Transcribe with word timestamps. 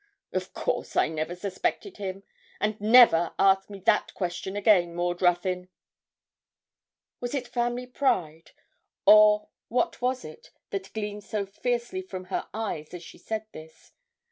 'Of 0.33 0.55
course 0.55 0.95
I 0.97 1.09
never 1.09 1.35
suspected 1.35 1.97
him; 1.97 2.23
and 2.59 2.81
never 2.81 3.35
ask 3.37 3.69
me 3.69 3.79
that 3.81 4.15
question 4.15 4.55
again, 4.55 4.95
Maud 4.95 5.21
Ruthyn.' 5.21 5.69
Was 7.19 7.35
it 7.35 7.47
family 7.47 7.85
pride, 7.85 8.49
or 9.05 9.49
what 9.67 10.01
was 10.01 10.25
it, 10.25 10.49
that 10.71 10.91
gleamed 10.93 11.23
so 11.25 11.45
fiercely 11.45 12.01
from 12.01 12.23
her 12.33 12.49
eyes 12.51 12.95
as 12.95 13.03
she 13.03 13.19
said 13.19 13.45
this? 13.51 13.91